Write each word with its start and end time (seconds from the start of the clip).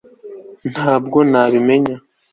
ntabwo 0.71 1.17
nabimenye 1.31 1.93